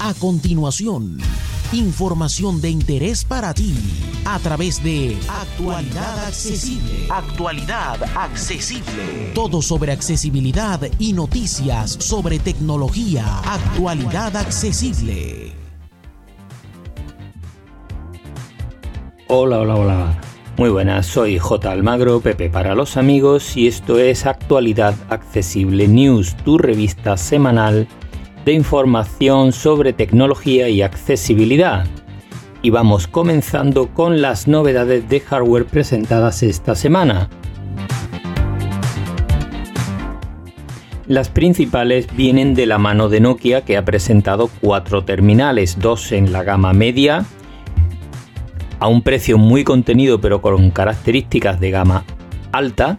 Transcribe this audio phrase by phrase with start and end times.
[0.00, 1.18] A continuación,
[1.72, 3.74] información de interés para ti
[4.24, 7.06] a través de Actualidad Accesible.
[7.10, 9.32] Actualidad Accesible.
[9.34, 13.40] Todo sobre accesibilidad y noticias sobre tecnología.
[13.40, 15.52] Actualidad Accesible.
[19.26, 20.20] Hola, hola, hola.
[20.58, 21.72] Muy buenas, soy J.
[21.72, 27.88] Almagro, Pepe para los amigos y esto es Actualidad Accesible News, tu revista semanal
[28.48, 31.84] de información sobre tecnología y accesibilidad.
[32.62, 37.28] Y vamos comenzando con las novedades de hardware presentadas esta semana.
[41.06, 46.32] Las principales vienen de la mano de Nokia que ha presentado cuatro terminales, dos en
[46.32, 47.26] la gama media,
[48.80, 52.04] a un precio muy contenido pero con características de gama
[52.52, 52.98] alta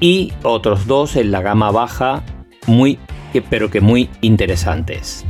[0.00, 2.22] y otros dos en la gama baja
[2.66, 2.98] muy
[3.48, 5.24] pero que muy interesantes.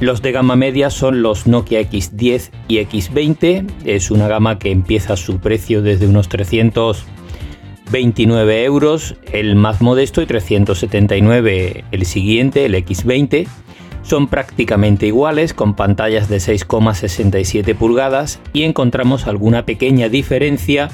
[0.00, 3.66] Los de gama media son los Nokia X10 y X20.
[3.84, 7.04] Es una gama que empieza su precio desde unos 300
[7.90, 13.48] 29 euros el más modesto y 379 el siguiente, el X20.
[14.02, 20.88] Son prácticamente iguales con pantallas de 6,67 pulgadas y encontramos alguna pequeña diferencia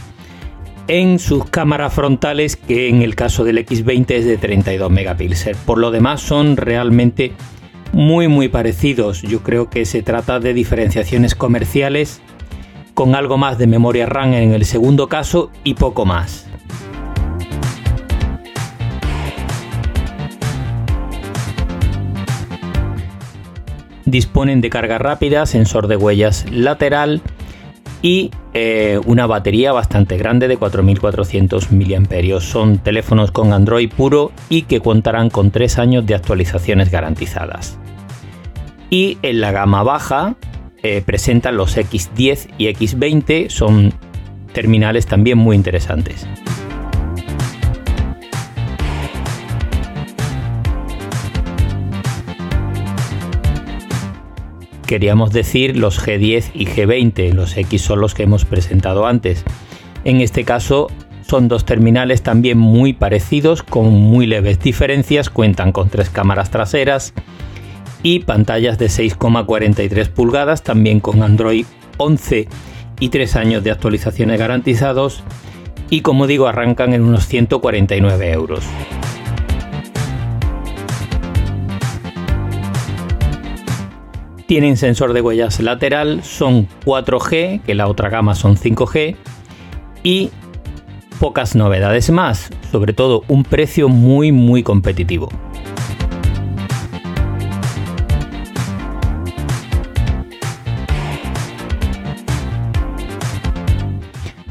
[0.89, 5.57] en sus cámaras frontales que en el caso del X20 es de 32 megapíxeles.
[5.59, 7.33] Por lo demás son realmente
[7.93, 9.23] muy muy parecidos.
[9.23, 12.21] Yo creo que se trata de diferenciaciones comerciales
[12.93, 16.47] con algo más de memoria RAM en el segundo caso y poco más.
[24.07, 27.23] Disponen de carga rápida, sensor de huellas lateral
[28.03, 32.41] y eh, una batería bastante grande de 4400 mAh.
[32.41, 37.79] Son teléfonos con Android puro y que contarán con 3 años de actualizaciones garantizadas.
[38.91, 40.37] Y en la gama baja
[40.83, 43.95] eh, presentan los X10 y X20, son
[44.53, 46.27] terminales también muy interesantes.
[54.87, 59.45] Queríamos decir los G10 y G20, los X son los que hemos presentado antes.
[60.05, 60.89] En este caso
[61.27, 67.15] son dos terminales también muy parecidos, con muy leves diferencias, cuentan con tres cámaras traseras
[68.03, 71.65] y pantallas de 6,43 pulgadas, también con Android
[71.97, 72.49] 11
[73.01, 75.23] y 3 años de actualizaciones garantizados
[75.91, 78.65] y como digo arrancan en unos 149 euros.
[84.47, 89.17] Tienen sensor de huellas lateral, son 4G, que la otra gama son 5G,
[90.03, 90.31] y
[91.19, 95.31] pocas novedades más, sobre todo un precio muy muy competitivo.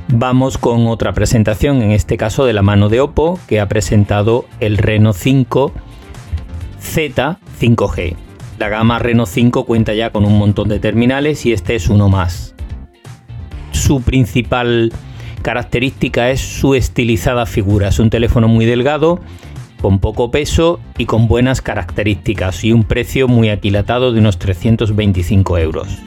[0.08, 4.46] Vamos con otra presentación, en este caso de la mano de Oppo, que ha presentado
[4.60, 5.72] el Reno 5
[6.80, 8.33] Z 5G.
[8.60, 12.10] La gama Reno 5 cuenta ya con un montón de terminales y este es uno
[12.10, 12.54] más.
[13.72, 14.92] Su principal
[15.42, 17.90] característica es su estilizada figura.
[17.90, 19.20] Es un teléfono muy delgado,
[19.82, 25.58] con poco peso y con buenas características y un precio muy aquilatado de unos 325
[25.58, 26.00] euros.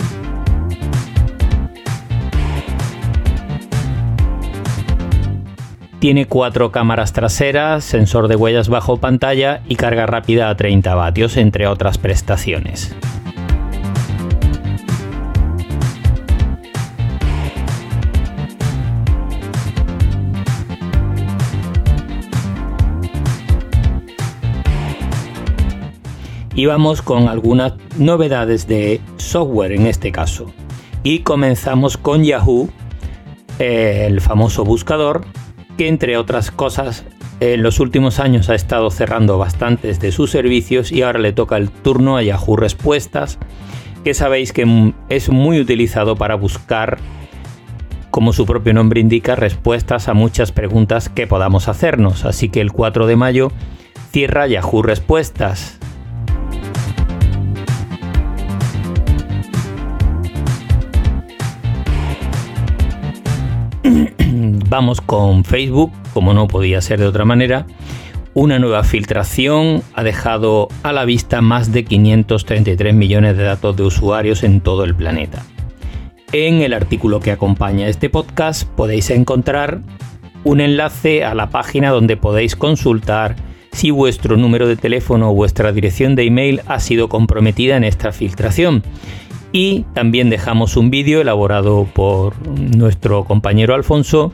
[5.98, 11.36] Tiene cuatro cámaras traseras, sensor de huellas bajo pantalla y carga rápida a 30 vatios,
[11.36, 12.94] entre otras prestaciones.
[26.56, 30.50] y vamos con algunas novedades de software en este caso.
[31.02, 32.70] Y comenzamos con Yahoo,
[33.58, 35.26] el famoso buscador,
[35.76, 37.04] que entre otras cosas
[37.40, 41.56] en los últimos años ha estado cerrando bastantes de sus servicios y ahora le toca
[41.56, 43.38] el turno a Yahoo Respuestas,
[44.04, 46.98] que sabéis que es muy utilizado para buscar,
[48.10, 52.24] como su propio nombre indica, respuestas a muchas preguntas que podamos hacernos.
[52.24, 53.52] Así que el 4 de mayo
[54.12, 55.78] cierra Yahoo Respuestas.
[64.68, 67.66] Vamos con Facebook, como no podía ser de otra manera.
[68.34, 73.84] Una nueva filtración ha dejado a la vista más de 533 millones de datos de
[73.84, 75.44] usuarios en todo el planeta.
[76.32, 79.80] En el artículo que acompaña este podcast podéis encontrar
[80.42, 83.36] un enlace a la página donde podéis consultar
[83.70, 88.10] si vuestro número de teléfono o vuestra dirección de email ha sido comprometida en esta
[88.10, 88.82] filtración.
[89.52, 94.32] Y también dejamos un vídeo elaborado por nuestro compañero Alfonso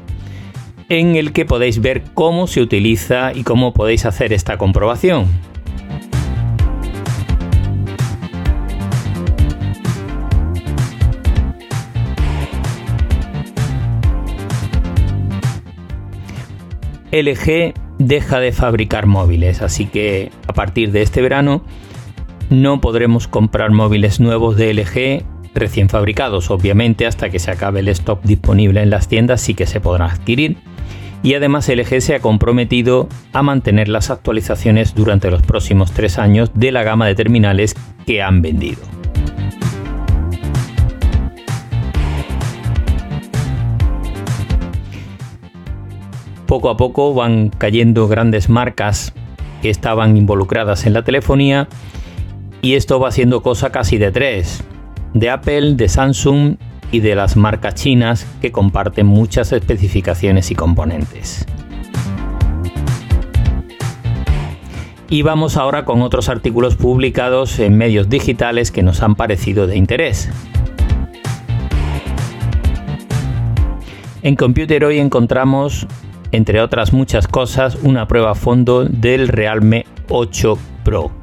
[0.99, 5.27] en el que podéis ver cómo se utiliza y cómo podéis hacer esta comprobación.
[17.11, 21.65] LG deja de fabricar móviles, así que a partir de este verano
[22.51, 25.25] no podremos comprar móviles nuevos de LG
[25.55, 29.67] recién fabricados, obviamente hasta que se acabe el stock disponible en las tiendas sí que
[29.67, 30.59] se podrá adquirir.
[31.23, 36.51] Y además LG se ha comprometido a mantener las actualizaciones durante los próximos tres años
[36.55, 37.75] de la gama de terminales
[38.07, 38.83] que han vendido.
[46.53, 49.15] poco a poco van cayendo grandes marcas
[49.63, 51.67] que estaban involucradas en la telefonía
[52.61, 54.63] y esto va siendo cosa casi de tres,
[55.15, 56.57] de Apple, de Samsung
[56.93, 61.45] y de las marcas chinas que comparten muchas especificaciones y componentes.
[65.09, 69.77] Y vamos ahora con otros artículos publicados en medios digitales que nos han parecido de
[69.77, 70.31] interés.
[74.23, 75.89] En Computer hoy encontramos
[76.33, 81.22] entre otras muchas cosas, una prueba a fondo del Realme 8 Pro.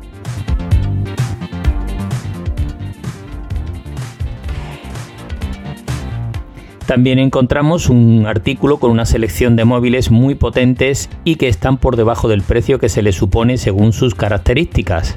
[6.90, 11.98] También encontramos un artículo con una selección de móviles muy potentes y que están por
[11.98, 15.16] debajo del precio que se les supone según sus características.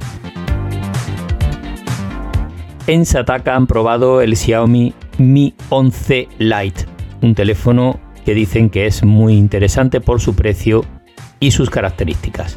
[2.86, 6.84] En Sataka han probado el Xiaomi Mi 11 Lite,
[7.22, 10.84] un teléfono que dicen que es muy interesante por su precio
[11.40, 12.54] y sus características.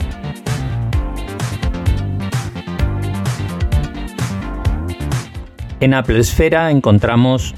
[5.80, 7.56] En Apple Esfera encontramos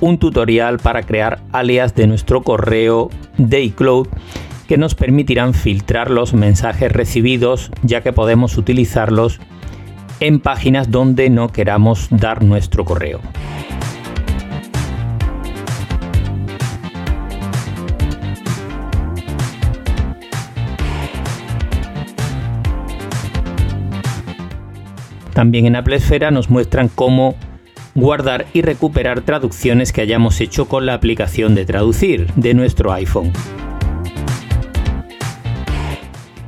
[0.00, 4.08] un tutorial para crear alias de nuestro correo de iCloud
[4.66, 9.40] que nos permitirán filtrar los mensajes recibidos ya que podemos utilizarlos
[10.20, 13.20] en páginas donde no queramos dar nuestro correo.
[25.32, 27.34] También en Apple Esfera nos muestran cómo
[28.00, 33.32] guardar y recuperar traducciones que hayamos hecho con la aplicación de traducir de nuestro iPhone.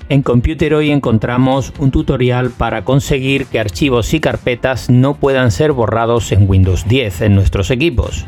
[0.08, 5.72] En Computer hoy encontramos un tutorial para conseguir que archivos y carpetas no puedan ser
[5.72, 8.26] borrados en Windows 10 en nuestros equipos.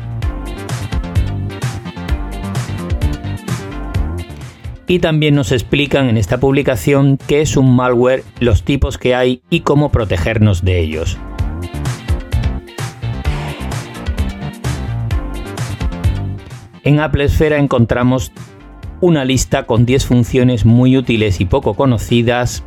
[4.87, 9.41] y también nos explican en esta publicación qué es un malware, los tipos que hay
[9.49, 11.17] y cómo protegernos de ellos.
[16.85, 18.31] En Apple Esfera encontramos
[19.01, 22.63] una lista con 10 funciones muy útiles y poco conocidas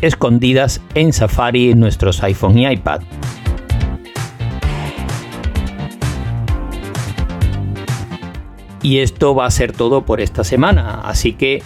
[0.00, 3.00] escondidas en Safari en nuestros iPhone y iPad.
[8.82, 11.60] Y esto va a ser todo por esta semana, así que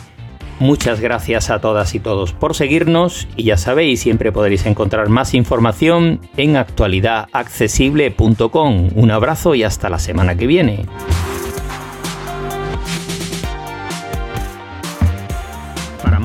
[0.60, 5.34] muchas gracias a todas y todos por seguirnos y ya sabéis, siempre podréis encontrar más
[5.34, 8.88] información en actualidadaccesible.com.
[8.94, 10.86] Un abrazo y hasta la semana que viene.